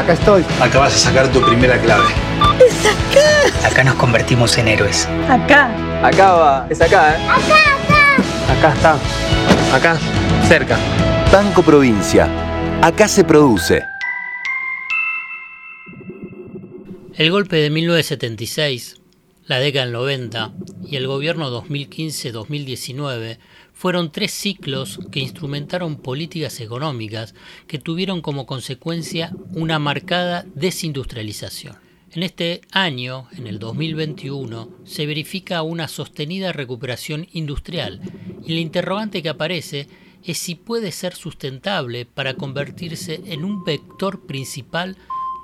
[0.00, 0.42] Acá estoy.
[0.62, 2.08] Acá vas a sacar tu primera clave.
[2.66, 3.68] ¡Es acá!
[3.68, 5.06] Acá nos convertimos en héroes.
[5.28, 5.70] Acá.
[6.02, 6.66] Acá va.
[6.70, 7.18] Es acá, ¿eh?
[7.28, 8.72] Acá, acá.
[8.72, 8.98] Acá está.
[9.76, 9.98] Acá.
[10.48, 10.78] Cerca.
[11.30, 12.30] Banco Provincia.
[12.80, 13.84] Acá se produce.
[17.14, 19.02] El golpe de 1976,
[19.44, 23.36] la década del 90 y el gobierno 2015-2019
[23.80, 27.34] fueron tres ciclos que instrumentaron políticas económicas
[27.66, 31.78] que tuvieron como consecuencia una marcada desindustrialización.
[32.12, 38.02] En este año, en el 2021, se verifica una sostenida recuperación industrial
[38.44, 39.88] y el interrogante que aparece
[40.22, 44.98] es si puede ser sustentable para convertirse en un vector principal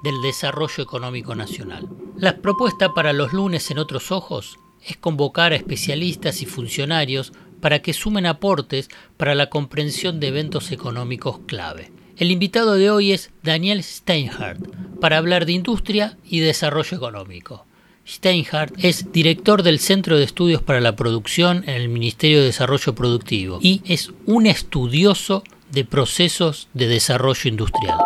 [0.04, 1.88] del desarrollo económico nacional.
[2.18, 7.80] La propuesta para los lunes en otros ojos es convocar a especialistas y funcionarios para
[7.80, 11.90] que sumen aportes para la comprensión de eventos económicos clave.
[12.16, 14.66] El invitado de hoy es Daniel Steinhardt
[15.00, 17.66] para hablar de industria y desarrollo económico.
[18.08, 22.94] Steinhardt es director del Centro de Estudios para la Producción en el Ministerio de Desarrollo
[22.94, 25.42] Productivo y es un estudioso
[25.72, 27.98] de procesos de desarrollo industrial.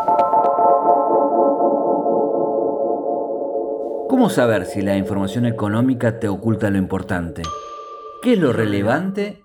[4.09, 7.43] ¿Cómo saber si la información económica te oculta lo importante?
[8.23, 9.45] ¿Qué es lo relevante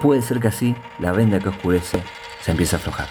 [0.00, 2.02] Puede ser que así la venda que oscurece
[2.42, 3.08] se empiece a aflojar.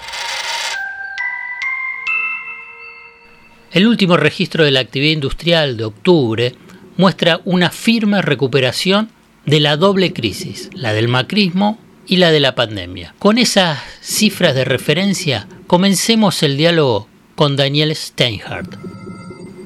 [3.72, 6.56] El último registro de la actividad industrial de octubre
[6.98, 9.10] muestra una firme recuperación
[9.46, 11.78] de la doble crisis, la del macrismo
[12.08, 13.14] y la de la pandemia.
[13.20, 18.76] Con esas cifras de referencia, comencemos el diálogo con Daniel Steinhardt.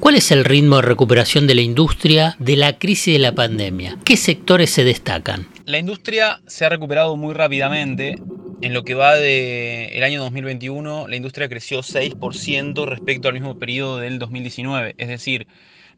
[0.00, 3.96] ¿Cuál es el ritmo de recuperación de la industria de la crisis de la pandemia?
[4.04, 5.53] ¿Qué sectores se destacan?
[5.66, 8.16] La industria se ha recuperado muy rápidamente.
[8.60, 13.98] En lo que va del año 2021, la industria creció 6% respecto al mismo periodo
[13.98, 14.94] del 2019.
[14.98, 15.46] Es decir,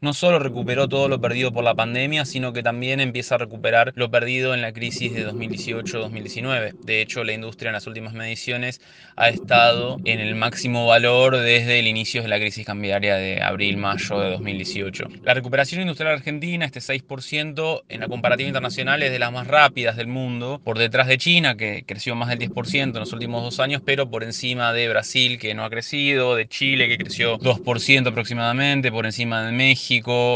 [0.01, 3.93] no solo recuperó todo lo perdido por la pandemia, sino que también empieza a recuperar
[3.95, 6.73] lo perdido en la crisis de 2018-2019.
[6.83, 8.81] De hecho, la industria en las últimas mediciones
[9.15, 14.19] ha estado en el máximo valor desde el inicio de la crisis cambiaria de abril-mayo
[14.19, 15.07] de 2018.
[15.23, 19.95] La recuperación industrial argentina, este 6%, en la comparativa internacional es de las más rápidas
[19.95, 23.59] del mundo, por detrás de China, que creció más del 10% en los últimos dos
[23.59, 28.07] años, pero por encima de Brasil, que no ha crecido, de Chile, que creció 2%
[28.07, 29.86] aproximadamente, por encima de México,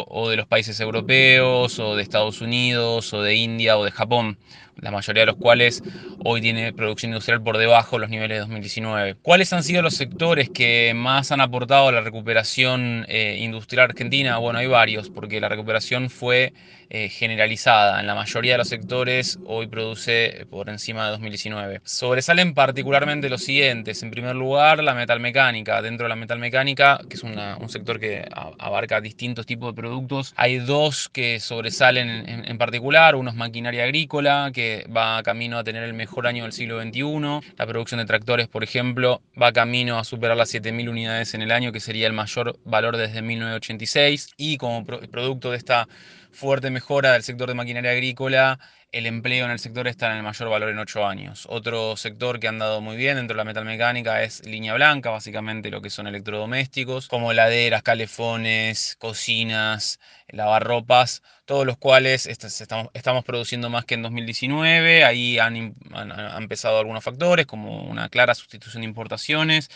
[0.08, 4.38] o de los países europeos o de Estados Unidos o de India o de Japón
[4.82, 5.84] la mayoría de los cuales
[6.24, 9.16] hoy tiene producción industrial por debajo de los niveles de 2019.
[9.22, 14.38] ¿Cuáles han sido los sectores que más han aportado a la recuperación eh, industrial argentina?
[14.38, 16.54] Bueno, hay varios, porque la recuperación fue
[16.90, 18.02] eh, generalizada.
[18.02, 21.82] En la mayoría de los sectores hoy produce por encima de 2019.
[21.86, 24.04] Sobresalen particularmente los siguientes.
[24.04, 25.82] En primer lugar, la metalmecánica.
[25.82, 28.28] Dentro de la metalmecánica, que es un sector que
[28.60, 33.16] abarca distintos tipos de productos, hay dos que sobresalen en, en particular.
[33.16, 37.54] Uno es maquinaria agrícola, que va camino a tener el mejor año del siglo XXI.
[37.58, 41.52] La producción de tractores, por ejemplo, va camino a superar las 7.000 unidades en el
[41.52, 44.34] año, que sería el mayor valor desde 1986.
[44.38, 45.88] Y como producto de esta
[46.32, 48.60] fuerte mejora del sector de maquinaria agrícola,
[48.92, 51.48] el empleo en el sector está en el mayor valor en 8 años.
[51.50, 55.72] Otro sector que ha andado muy bien dentro de la metalmecánica es línea blanca, básicamente
[55.72, 63.86] lo que son electrodomésticos, como heladeras, calefones, cocinas, lavarropas, todos los cuales estamos, produciendo más
[63.86, 65.06] que en 2019.
[65.06, 69.70] Ahí han, han empezado algunos factores, como una clara sustitución de importaciones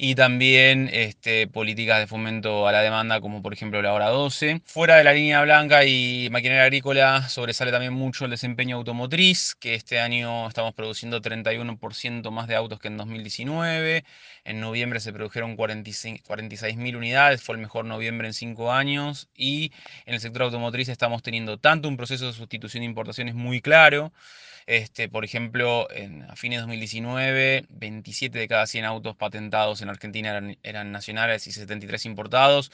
[0.00, 4.62] y también este, políticas de fomento a la demanda, como por ejemplo la hora 12.
[4.64, 9.74] Fuera de la línea blanca y maquinaria agrícola, sobresale también mucho el desempeño automotriz, que
[9.74, 14.04] este año estamos produciendo 31% más de autos que en 2019.
[14.44, 19.28] En noviembre se produjeron 46.000 unidades, fue el mejor noviembre en 5 años.
[19.34, 19.72] Y
[20.06, 24.12] en el sector automotriz estamos teniendo tanto un proceso de sustitución de importaciones muy claro,
[24.68, 29.87] este, por ejemplo, en, a fines de 2019, 27 de cada 100 autos patentados en
[29.90, 32.70] Argentina eran, nacionales y 73 importados.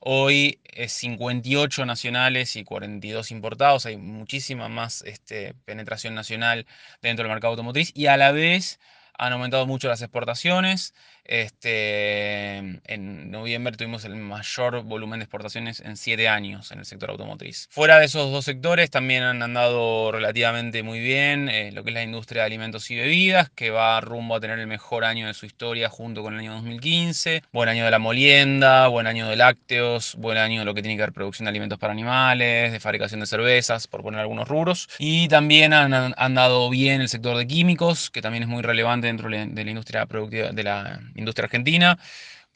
[0.00, 3.86] Hoy es 58 nacionales y 42 importados.
[3.86, 6.66] Hay muchísima más este, penetración nacional
[7.02, 8.78] dentro del mercado automotriz y a la vez
[9.18, 10.94] han aumentado mucho las exportaciones.
[11.28, 17.10] Este, en noviembre tuvimos el mayor volumen de exportaciones en siete años en el sector
[17.10, 17.68] automotriz.
[17.72, 21.94] Fuera de esos dos sectores también han andado relativamente muy bien eh, lo que es
[21.94, 25.34] la industria de alimentos y bebidas, que va rumbo a tener el mejor año de
[25.34, 27.42] su historia junto con el año 2015.
[27.52, 30.96] Buen año de la molienda, buen año de lácteos, buen año de lo que tiene
[30.96, 34.88] que ver producción de alimentos para animales, de fabricación de cervezas, por poner algunos rubros.
[34.98, 39.28] Y también han andado bien el sector de químicos, que también es muy relevante dentro
[39.30, 41.98] de la industria productiva de la industria argentina,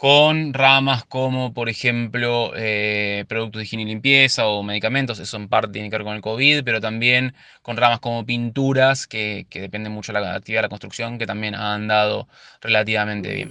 [0.01, 5.47] con ramas como, por ejemplo, eh, productos de higiene y limpieza o medicamentos, eso en
[5.47, 9.93] parte tiene que ver con el COVID, pero también con ramas como pinturas, que, dependen
[9.93, 12.29] mucho de la actividad de la construcción, que también han andado
[12.63, 13.51] relativamente bien.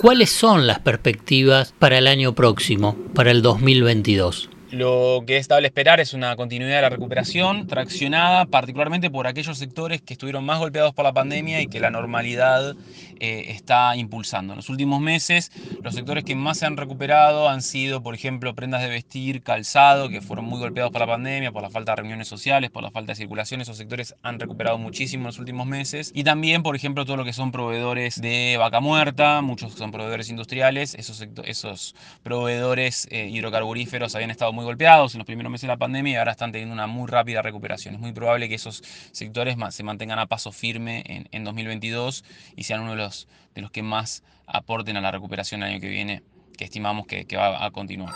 [0.00, 4.48] ¿Cuáles son las perspectivas para el año próximo, para el 2022?
[4.74, 9.56] Lo que es estable esperar es una continuidad de la recuperación, traccionada particularmente por aquellos
[9.56, 12.74] sectores que estuvieron más golpeados por la pandemia y que la normalidad
[13.20, 14.54] eh, está impulsando.
[14.54, 18.52] En los últimos meses, los sectores que más se han recuperado han sido, por ejemplo,
[18.56, 21.96] prendas de vestir, calzado, que fueron muy golpeados por la pandemia, por la falta de
[22.02, 23.60] reuniones sociales, por la falta de circulación.
[23.60, 26.10] Esos sectores han recuperado muchísimo en los últimos meses.
[26.12, 30.30] Y también, por ejemplo, todo lo que son proveedores de vaca muerta, muchos son proveedores
[30.30, 31.94] industriales, esos, esos
[32.24, 36.16] proveedores eh, hidrocarburíferos habían estado muy golpeados en los primeros meses de la pandemia y
[36.16, 37.94] ahora están teniendo una muy rápida recuperación.
[37.94, 38.82] Es muy probable que esos
[39.12, 42.24] sectores se mantengan a paso firme en, en 2022
[42.56, 45.80] y sean uno de los, de los que más aporten a la recuperación el año
[45.80, 46.22] que viene,
[46.56, 48.14] que estimamos que, va a continuar.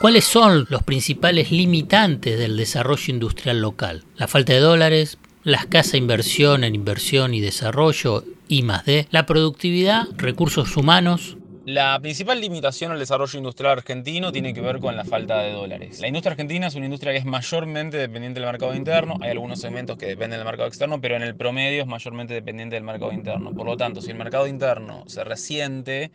[0.00, 4.04] ¿Cuáles son los principales limitantes del desarrollo industrial local?
[4.16, 9.26] La falta de dólares, la escasa inversión en inversión y desarrollo, I más D, la
[9.26, 11.36] productividad, recursos humanos,
[11.66, 16.00] la principal limitación al desarrollo industrial argentino tiene que ver con la falta de dólares.
[16.00, 19.18] La industria argentina es una industria que es mayormente dependiente del mercado interno.
[19.20, 22.76] Hay algunos segmentos que dependen del mercado externo, pero en el promedio es mayormente dependiente
[22.76, 23.52] del mercado interno.
[23.52, 26.10] Por lo tanto, si el mercado interno se resiente,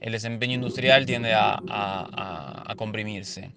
[0.00, 3.50] el desempeño industrial tiende a, a comprimirse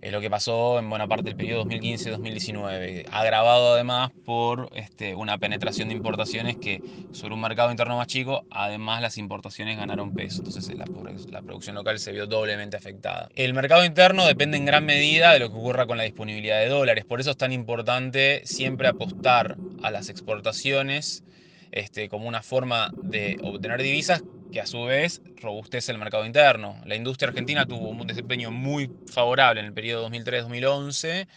[0.00, 5.38] es lo que pasó en buena parte del periodo 2015-2019, agravado además por este, una
[5.38, 6.80] penetración de importaciones que
[7.12, 10.86] sobre un mercado interno más chico, además las importaciones ganaron peso, entonces la,
[11.30, 13.28] la producción local se vio doblemente afectada.
[13.34, 16.68] El mercado interno depende en gran medida de lo que ocurra con la disponibilidad de
[16.68, 21.24] dólares, por eso es tan importante siempre apostar a las exportaciones
[21.72, 26.80] este, como una forma de obtener divisas que a su vez robustece el mercado interno.
[26.84, 31.28] La industria argentina tuvo un desempeño muy favorable en el periodo 2003-2011,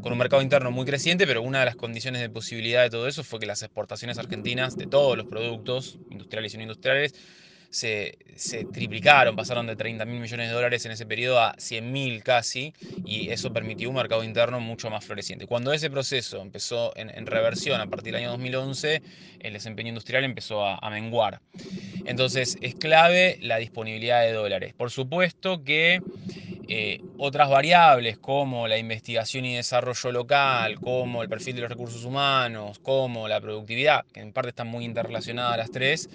[0.00, 3.08] con un mercado interno muy creciente, pero una de las condiciones de posibilidad de todo
[3.08, 7.14] eso fue que las exportaciones argentinas de todos los productos, industriales y no industriales,
[7.70, 8.18] se,
[8.72, 12.72] triplicaron, pasaron de 30 mil millones de dólares en ese periodo a 100 mil casi,
[13.04, 15.46] y eso permitió un mercado interno mucho más floreciente.
[15.46, 19.02] Cuando ese proceso empezó en, reversión a partir del año 2011,
[19.40, 21.40] el desempeño industrial empezó a, menguar.
[22.04, 24.72] Entonces es clave la disponibilidad de dólares.
[24.74, 26.00] Por supuesto que
[26.68, 32.04] eh, otras variables como la investigación y desarrollo local, como el perfil de los recursos
[32.04, 36.08] humanos, como la productividad, que en parte están muy interrelacionadas las tres,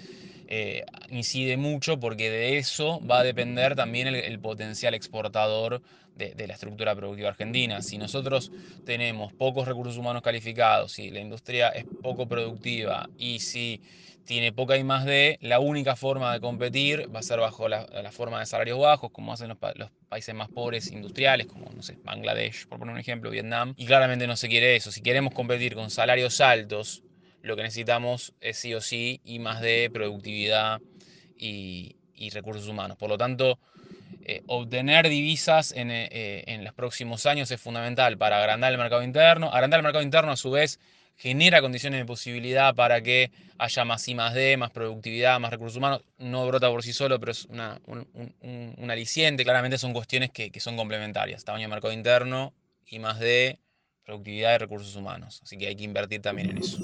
[0.48, 5.82] eh, incide mucho porque de eso va a depender también el, potencial exportador
[6.16, 7.82] de, la estructura productiva argentina.
[7.82, 8.52] Si nosotros
[8.84, 13.80] tenemos pocos recursos humanos calificados, si la industria es poco productiva y si
[14.24, 17.86] tiene poca I más D, la única forma de competir va a ser bajo la,
[18.12, 21.96] forma de salarios bajos, como hacen los, los, países más pobres industriales, como no sé,
[22.04, 23.74] Bangladesh, por poner un ejemplo, Vietnam.
[23.76, 24.92] Y claramente no se quiere eso.
[24.92, 27.02] Si queremos competir con salarios altos
[27.42, 30.80] lo que necesitamos es sí o sí y más de productividad
[31.36, 31.96] y,
[32.32, 32.96] recursos humanos.
[32.96, 33.58] Por lo tanto,
[34.24, 39.02] eh, obtener divisas en, eh, en, los próximos años es fundamental para agrandar el mercado
[39.02, 39.52] interno.
[39.52, 40.78] Agrandar el mercado interno a su vez
[41.16, 45.76] genera condiciones de posibilidad para que haya más I más D, más productividad, más recursos
[45.78, 46.02] humanos.
[46.16, 49.42] No brota por sí solo, pero es una, un, aliciente.
[49.42, 51.44] Claramente son cuestiones que, que son complementarias.
[51.44, 52.54] Tamaño de mercado interno,
[52.86, 53.58] I más D,
[54.04, 55.40] productividad y recursos humanos.
[55.44, 56.78] Así que hay que invertir también en eso.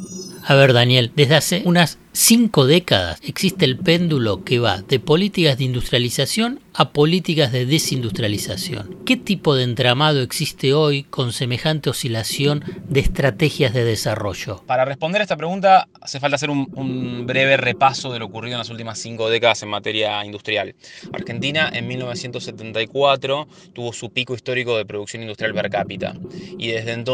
[0.44, 5.58] A ver, Daniel, desde hace unas cinco décadas existe el péndulo que va de políticas
[5.58, 8.98] de industrialización a políticas de desindustrialización.
[9.04, 14.62] ¿Qué tipo de entramado existe hoy con semejante oscilación de estrategias de desarrollo?
[14.66, 18.58] Para responder a esta pregunta hace falta hacer un, breve repaso de lo ocurrido en
[18.58, 20.76] las últimas cinco décadas en materia industrial.
[21.12, 26.14] Argentina en 1974 tuvo su pico histórico de producción industrial per cápita
[26.58, 27.07] y desde entonces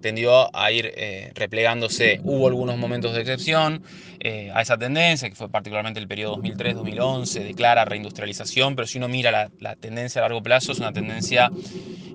[0.00, 2.20] tendió a ir eh, replegándose.
[2.24, 3.82] Hubo algunos momentos de excepción
[4.20, 8.98] eh, a esa tendencia, que fue particularmente el periodo 2003-2011, de clara reindustrialización, pero si
[8.98, 11.50] uno mira la, tendencia a largo plazo, es una tendencia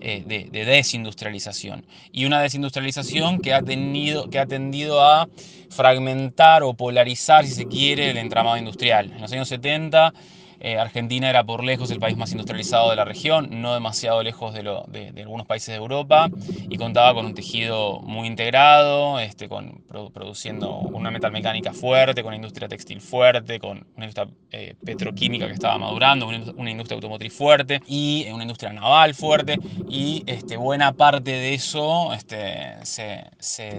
[0.02, 1.86] eh, de, desindustrialización.
[2.12, 5.28] Y una desindustrialización que ha, tenido, que ha tendido a
[5.70, 9.12] fragmentar o polarizar, si se quiere, el entramado industrial.
[9.14, 10.14] En los años 70
[10.60, 14.54] eh, Argentina era por lejos el país más industrializado de la región, no demasiado lejos
[14.54, 16.30] de, algunos países de Europa,
[16.70, 19.84] y contaba con un tejido muy integrado, este, con,
[20.14, 25.54] produciendo una metalmecánica fuerte, con una industria textil fuerte, con una industria eh, petroquímica que
[25.54, 29.60] estaba madurando, una, industria automotriz fuerte y una industria naval fuerte,
[29.90, 33.26] y este, buena parte de eso este, se,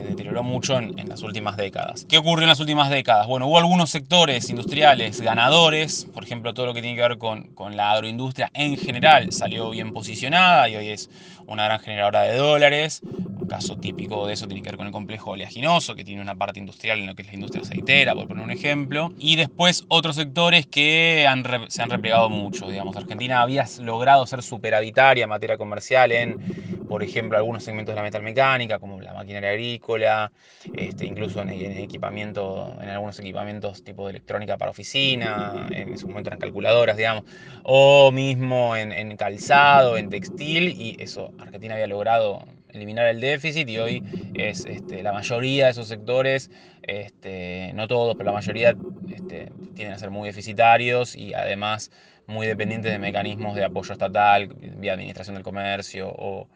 [0.08, 2.06] deterioró mucho en, en las últimas décadas.
[2.08, 3.26] ¿Qué ocurrió en las últimas décadas?
[3.26, 7.44] Bueno, hubo algunos sectores industriales ganadores, por ejemplo, todo lo que tiene que ver con,
[7.54, 11.10] con, la agroindustria en general salió bien posicionada y hoy es
[11.46, 13.00] una gran generadora de dólares.
[13.02, 16.34] Un caso típico de eso tiene que ver con el complejo oleaginoso, que tiene una
[16.34, 19.12] parte industrial en lo que es la industria aceitera, por poner un ejemplo.
[19.18, 21.26] Y después otros sectores que
[21.68, 22.68] se han replegado mucho.
[22.68, 27.96] Digamos, Argentina había logrado ser superavitaria en materia comercial en por ejemplo, algunos segmentos de
[27.96, 30.32] la metalmecánica, como la maquinaria agrícola,
[30.74, 36.30] este, incluso en, equipamiento, en algunos equipamientos tipo de electrónica para oficina, en su momento
[36.30, 37.24] eran calculadoras, digamos,
[37.62, 43.78] o mismo en, calzado, en textil, y eso, Argentina había logrado eliminar el déficit y
[43.78, 44.02] hoy
[44.34, 46.50] es este, la mayoría de esos sectores,
[46.82, 48.74] este, no todos, pero la mayoría
[49.10, 51.90] este, tienden a ser muy deficitarios y además
[52.28, 56.46] muy dependientes de mecanismos de apoyo estatal, vía administración del comercio o,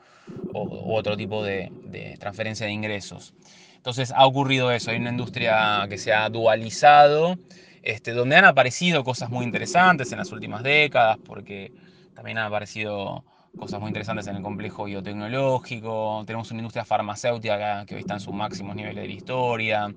[0.55, 1.73] otro tipo de,
[2.21, 3.35] transferencia de ingresos.
[3.77, 7.37] Entonces ha ocurrido eso, hay una industria que se ha dualizado,
[7.83, 11.73] este, donde han aparecido cosas muy interesantes en las últimas décadas, porque
[12.15, 13.25] también han aparecido
[13.59, 18.21] cosas muy interesantes en el complejo biotecnológico, tenemos una industria farmacéutica que hoy está en
[18.21, 19.95] sus máximos niveles de la historia,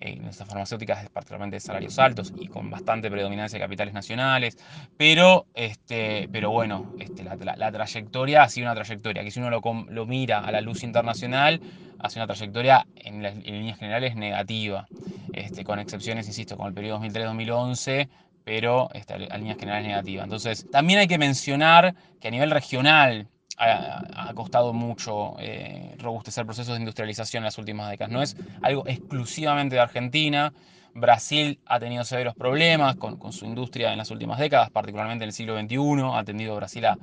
[0.00, 4.56] en estas farmacéuticas, particularmente de salarios altos y con bastante predominancia de capitales nacionales,
[4.96, 9.50] pero, este, pero bueno, este, la, la, trayectoria ha sido una trayectoria que si uno
[9.50, 11.60] lo, lo mira a la luz internacional,
[11.98, 14.88] ha sido una trayectoria en, líneas generales negativa,
[15.32, 18.08] este, con excepciones, insisto, con el periodo 2003-2011,
[18.44, 20.24] pero este, a líneas generales negativa.
[20.24, 23.28] Entonces, también hay que mencionar que a nivel regional,
[23.60, 28.10] ha, costado mucho eh, robustecer procesos de industrialización en las últimas décadas.
[28.10, 30.52] No es algo exclusivamente de Argentina.
[30.94, 35.34] Brasil ha tenido severos problemas con, su industria en las últimas décadas, particularmente en el
[35.34, 35.78] siglo XXI.
[36.14, 36.96] Ha tendido Brasil a,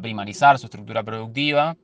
[0.00, 1.76] primarizar su estructura productiva.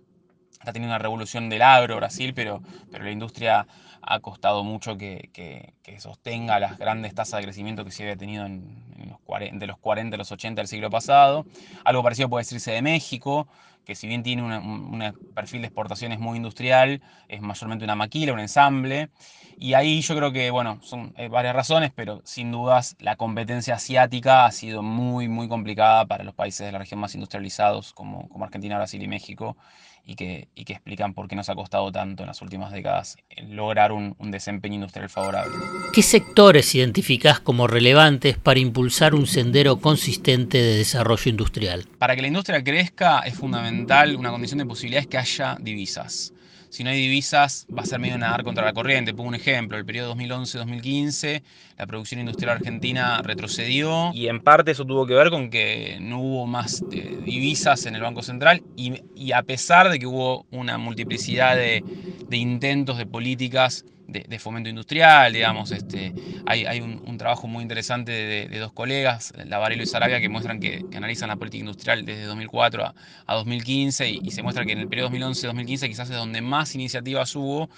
[0.61, 3.67] Ha tenido una revolución del agro Brasil, pero, pero la industria
[4.03, 8.85] ha costado mucho que, sostenga las grandes tasas de crecimiento que se había tenido en,
[9.09, 11.45] los 40, de los 40 a los 80 del siglo pasado.
[11.85, 13.49] Algo parecido puede decirse de México,
[13.91, 15.03] que si bien tiene un
[15.35, 19.11] perfil de exportaciones muy industrial, es mayormente una maquila, un ensamble.
[19.59, 23.75] Y ahí yo creo que, bueno, son eh, varias razones, pero sin dudas la competencia
[23.75, 28.29] asiática ha sido muy, muy complicada para los países de la región más industrializados como,
[28.29, 29.57] como Argentina, Brasil y México,
[30.05, 33.17] y que, y que explican por qué nos ha costado tanto en las últimas décadas
[33.49, 35.55] lograr un, un desempeño industrial favorable.
[35.93, 41.87] ¿Qué sectores identificás como relevantes para impulsar un sendero consistente de desarrollo industrial?
[41.99, 46.33] Para que la industria crezca es fundamental una condición de posibilidad es que haya divisas
[46.71, 49.13] si no hay divisas va a ser medio nadar contra la corriente.
[49.13, 51.43] Pongo un ejemplo, el periodo 2011-2015,
[51.77, 56.21] la producción industrial argentina retrocedió y en parte eso tuvo que ver con que no
[56.21, 60.79] hubo más eh, divisas en el Banco Central y, a pesar de que hubo una
[60.79, 61.85] multiplicidad de
[62.31, 66.13] intentos de políticas de, fomento industrial, digamos, este,
[66.47, 70.85] hay, hay un, trabajo muy interesante de, dos colegas, Lavarelo y Sarabia, que muestran que,
[70.95, 72.95] analizan la política industrial desde 2004 a,
[73.27, 77.35] a 2015 y, se muestra que en el periodo 2011-2015 quizás es donde más iniciativas
[77.37, 77.69] hubo,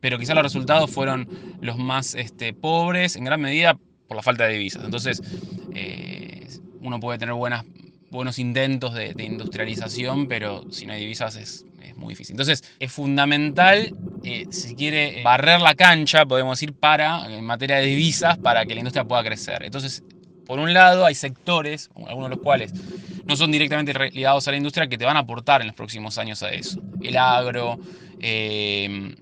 [0.00, 1.28] pero quizás los resultados fueron
[1.60, 4.84] los más este, pobres, en gran medida por la falta de divisas.
[4.84, 5.22] Entonces,
[5.74, 6.46] eh,
[6.80, 12.12] uno puede tener buenos intentos de, industrialización, pero si no hay divisas es, es muy
[12.12, 12.34] difícil.
[12.34, 13.94] Entonces, es fundamental
[14.24, 18.74] eh, si quiere, barrer la cancha, podemos decir, para, en materia de divisas, para que
[18.74, 19.62] la industria pueda crecer.
[19.62, 20.02] Entonces,
[20.46, 22.72] por un lado, hay sectores, algunos de los cuales
[23.26, 26.18] no son directamente ligados a la industria, que te van a aportar en los próximos
[26.18, 26.80] años a eso.
[27.02, 27.78] El agro,
[28.20, 29.14] eh,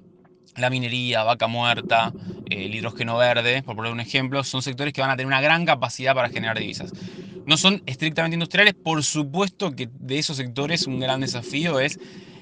[0.56, 2.12] la minería, vaca muerta,
[2.48, 5.66] el hidrógeno verde, por poner un ejemplo, son sectores que van a tener una gran
[5.66, 6.92] capacidad para generar divisas.
[7.44, 11.98] No son estrictamente industriales, por supuesto que de esos sectores un gran desafío es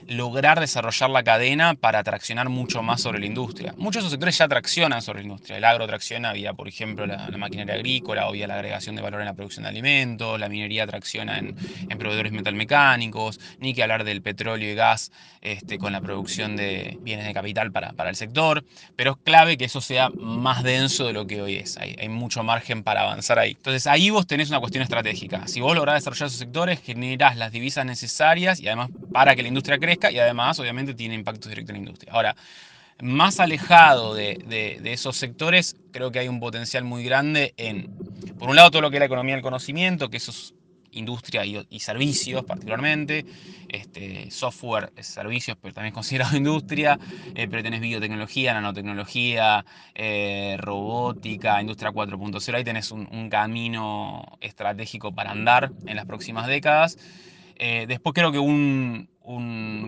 [0.08, 3.74] lograr desarrollar la cadena para traccionar mucho más sobre la industria.
[3.76, 5.56] Muchos de esos sectores ya traccionan sobre la industria.
[5.56, 9.26] El agro tracciona vía, por ejemplo, la, maquinaria agrícola o la agregación de valor en
[9.26, 11.54] la producción de alimentos, la minería tracciona en,
[11.98, 17.26] proveedores metalmecánicos, ni que hablar del petróleo y gas este, con la producción de bienes
[17.26, 18.64] de capital para, para, el sector,
[18.96, 21.76] pero es clave que eso sea más denso de lo que hoy es.
[21.78, 23.52] Hay, hay mucho margen para avanzar ahí.
[23.52, 25.46] Entonces ahí vos tenés una cuestión estratégica.
[25.46, 29.48] Si vos lográs desarrollar esos sectores, generás las divisas necesarias y además para que la
[29.48, 32.12] industria crezca, y además obviamente tiene impacto directo en la industria.
[32.12, 32.36] Ahora,
[33.00, 37.90] más alejado de, esos sectores, creo que hay un potencial muy grande en,
[38.38, 40.54] por un lado, todo lo que es la economía del conocimiento, que eso es
[40.92, 43.26] industria y, servicios particularmente,
[43.68, 46.98] este, software, servicios, pero también considerado industria,
[47.34, 55.32] eh, pero tenés biotecnología, nanotecnología, eh, robótica, industria 4.0, ahí tenés un camino estratégico para
[55.32, 56.96] andar en las próximas décadas.
[57.56, 59.08] Eh, después creo que un,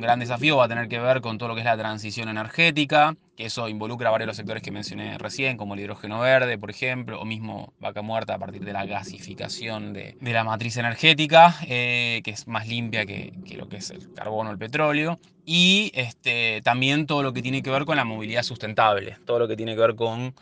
[0.00, 3.16] gran desafío va a tener que ver con todo lo que es la transición energética,
[3.37, 6.70] que eso involucra varios de los sectores que mencioné recién, como el hidrógeno verde, por
[6.70, 12.20] ejemplo, o mismo vaca muerta a partir de la gasificación de, la matriz energética, eh,
[12.25, 15.18] que es más limpia que, lo que es el carbono o el petróleo.
[15.44, 19.49] Y este, también todo lo que tiene que ver con la movilidad sustentable, todo lo
[19.49, 20.35] que tiene que ver con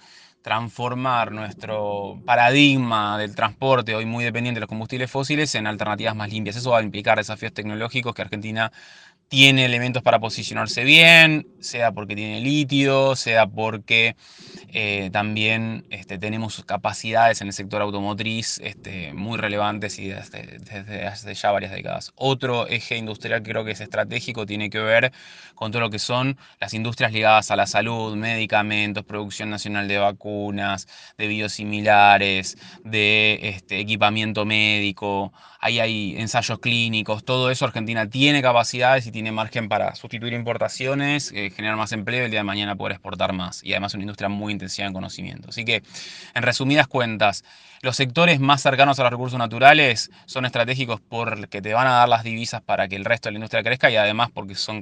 [0.45, 6.31] transformar nuestro paradigma del transporte, hoy muy dependiente de los combustibles fósiles, en alternativas más
[6.31, 6.55] limpias.
[6.57, 8.71] Eso va a implicar desafíos tecnológicos que Argentina
[9.29, 14.17] tiene elementos para posicionarse bien, sea porque tiene litio, sea porque
[14.69, 21.35] eh, también este, tenemos capacidades en el sector automotriz este, muy relevantes y desde, hace
[21.35, 22.13] ya varias décadas.
[22.17, 25.13] Otro eje industrial que creo que es estratégico tiene que ver
[25.55, 29.99] con todo lo que son las industrias ligadas a la salud, medicamentos, producción nacional de
[29.99, 38.43] vacunas, de biosimilares, de este, equipamiento médico, ahí hay ensayos clínicos, todo eso Argentina tiene
[38.43, 42.45] capacidades y tiene margen para sustituir importaciones, eh, generar más empleo y el día de
[42.45, 43.63] mañana poder exportar más.
[43.63, 45.51] Y además una industria muy intensiva en conocimiento.
[45.51, 45.85] Así que,
[46.35, 47.45] en resumidas cuentas,
[47.81, 52.09] los sectores más cercanos a los recursos naturales son estratégicos porque te van a dar
[52.09, 54.81] las divisas para que el resto de la industria crezca y además porque son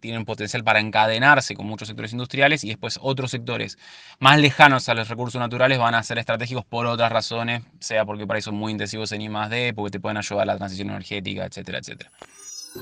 [0.00, 3.78] tienen potencial para encadenarse con muchos sectores industriales y después otros sectores
[4.18, 8.26] más lejanos a los recursos naturales van a ser estratégicos por otras razones, sea porque
[8.26, 11.44] para eso son muy intensivos en I+.D., porque te pueden ayudar a la transición energética,
[11.44, 12.10] etcétera, etcétera.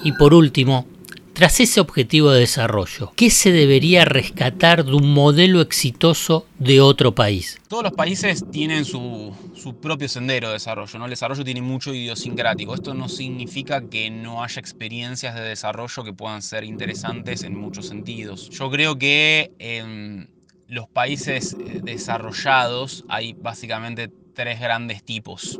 [0.02, 0.86] Y por último,
[1.32, 7.14] tras ese objetivo de desarrollo, ¿qué se debería rescatar de un modelo exitoso de otro
[7.14, 7.58] país?
[7.68, 9.34] Todos los países tienen su,
[9.80, 11.06] propio sendero de desarrollo, ¿no?
[11.06, 12.74] El desarrollo tiene mucho idiosincrático.
[12.74, 17.86] Esto no significa que no haya experiencias de desarrollo que puedan ser interesantes en muchos
[17.86, 18.50] sentidos.
[18.50, 20.28] Yo creo que en
[20.68, 25.58] los países eh, desarrollados hay básicamente tres grandes tipos.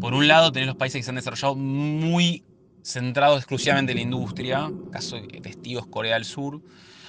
[0.00, 2.44] Por un lado, tenés los países que se han desarrollado muy
[2.88, 6.62] centrado exclusivamente en la industria, caso de testigos Corea del Sur,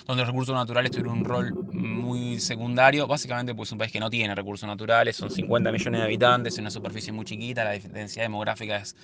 [0.05, 3.99] donde los recursos naturales tuvieron un rol muy secundario, básicamente pues es un país que
[3.99, 8.25] no tiene recursos naturales, son 50 millones de habitantes, una superficie muy chiquita, la densidad
[8.25, 8.95] demográfica es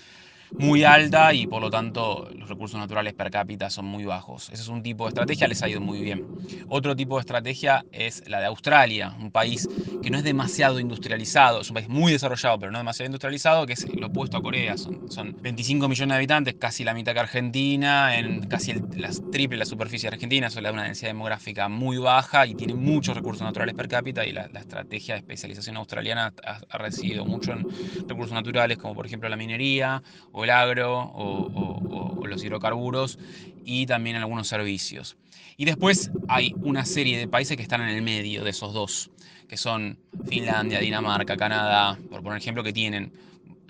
[0.52, 4.50] muy alta y por lo tanto los recursos naturales per cápita son muy bajos.
[4.52, 6.26] Ese es un tipo de estrategia, les ha ido muy bien.
[6.68, 9.68] Otro tipo de estrategia es la de Australia, un país
[10.02, 13.74] que no es demasiado industrializado, es un país muy desarrollado pero no demasiado industrializado, que
[13.74, 14.78] es lo opuesto a Corea.
[14.78, 18.84] Son, son 25 millones de habitantes, casi la mitad que Argentina, en casi el,
[19.32, 23.44] triple la superficie Argentina, eso da una densidad demográfica muy baja y tiene muchos recursos
[23.44, 27.68] naturales per cápita y la, estrategia de especialización australiana ha, ha residido mucho en
[28.08, 30.02] recursos naturales como por ejemplo la minería
[30.36, 33.18] o el agro o, los hidrocarburos
[33.64, 35.16] y también algunos servicios.
[35.56, 39.12] Y después hay una serie de países que están en el medio de esos dos,
[39.48, 43.14] que son Finlandia, Dinamarca, Canadá, por poner ejemplo, que tienen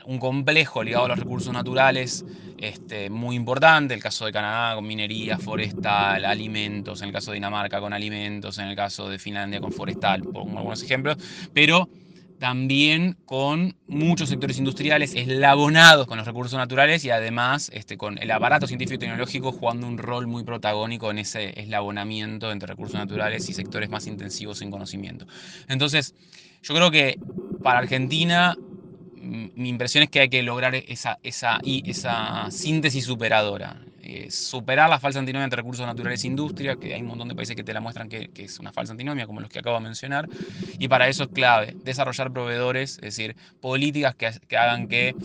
[0.05, 2.25] un complejo ligado a los recursos naturales
[2.57, 7.35] este, muy importante, el caso de Canadá con minería, forestal, alimentos, en el caso de
[7.35, 11.17] Dinamarca con alimentos, en el caso de Finlandia con forestal, por algunos ejemplos,
[11.53, 11.89] pero
[12.39, 18.29] también con muchos sectores industriales eslabonados con los recursos naturales y además este, con el
[18.31, 23.49] aparato científico y tecnológico jugando un rol muy protagónico en ese eslabonamiento entre recursos naturales
[23.49, 25.25] y sectores más intensivos en conocimiento.
[25.67, 26.13] Entonces,
[26.61, 27.19] yo creo que
[27.63, 28.55] para Argentina
[29.25, 33.81] mi impresión es que hay que lograr esa, esa, esa síntesis superadora.
[34.07, 37.33] Eh, superar la falsa antinomia entre recursos naturales e industria, que hay un montón de
[37.33, 39.83] países que te la muestran que, es una falsa antinomia, como los que acabo de
[39.83, 40.29] mencionar,
[40.77, 45.15] y para eso es clave desarrollar proveedores, es decir, políticas que, hagan que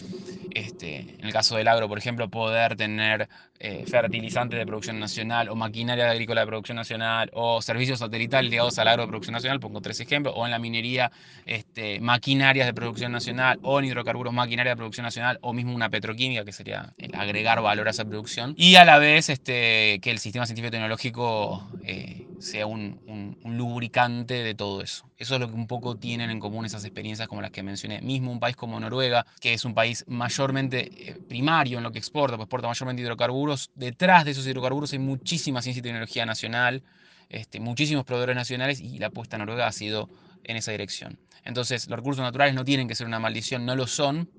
[0.52, 3.28] este, en el caso del agro, por ejemplo, poder tener
[3.62, 8.78] eh, fertilizantes de producción nacional o maquinaria agrícola de producción nacional o servicios satelitales ligados
[8.78, 11.12] al agro de producción nacional, pongo tres ejemplos, o en la minería
[11.44, 15.90] este, maquinarias de producción nacional o en hidrocarburos maquinaria de producción nacional o mismo una
[15.90, 20.10] petroquímica que sería el agregar valor a esa producción y a la vez este, que
[20.10, 22.98] el sistema científico tecnológico eh, sea un,
[23.44, 25.04] lubricante de todo eso.
[25.18, 28.00] Eso es lo que un poco tienen en común esas experiencias como las que mencioné.
[28.00, 31.98] Mismo un país como Noruega, que es un país mayormente eh, primario en lo que
[31.98, 33.49] exporta, pues exporta mayormente hidrocarburos.
[33.74, 36.82] Detrás de esos hidrocarburos hay muchísima ciencia y tecnología nacional,
[37.28, 40.08] este, muchísimos proveedores nacionales y la apuesta noruega ha sido
[40.44, 41.18] en esa dirección.
[41.44, 44.30] Entonces, los recursos naturales no tienen que ser una maldición, no lo son,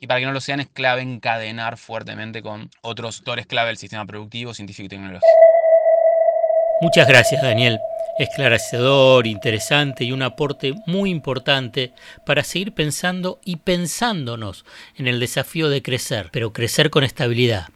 [0.00, 3.78] y para que no lo sean es clave encadenar fuertemente con otros actores clave del
[3.78, 5.26] sistema productivo, científico y tecnológico.
[6.80, 7.78] Muchas gracias, Daniel.
[8.18, 11.92] Esclarecedor, interesante y un aporte muy importante
[12.26, 14.64] para seguir pensando y pensándonos
[14.96, 17.68] en el desafío de crecer, pero crecer con estabilidad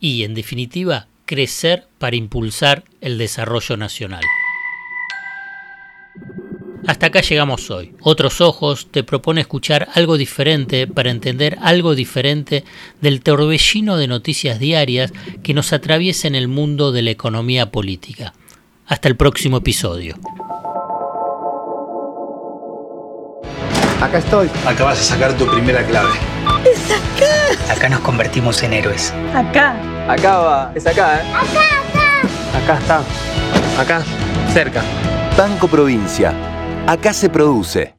[0.00, 4.22] y, en definitiva, crecer para impulsar el desarrollo nacional.
[6.86, 7.94] Hasta acá llegamos hoy.
[8.00, 12.64] Otros Ojos te propone escuchar algo diferente para entender algo diferente
[13.00, 18.34] del torbellino de noticias diarias que nos atraviesa en el mundo de la economía política.
[18.86, 20.16] Hasta el próximo episodio.
[24.00, 24.48] Acá estoy.
[24.64, 26.14] Acá vas a sacar tu primera clave.
[26.64, 27.45] ¡Es acá!
[27.70, 29.12] Acá nos convertimos en héroes.
[29.34, 29.74] Acá.
[30.08, 30.72] Acá va.
[30.74, 31.24] Es acá, ¿eh?
[31.34, 31.42] Acá,
[32.54, 32.58] acá.
[32.58, 33.80] Acá está.
[33.80, 34.02] Acá.
[34.52, 34.82] Cerca.
[35.36, 36.32] Banco Provincia.
[36.86, 37.95] Acá se produce.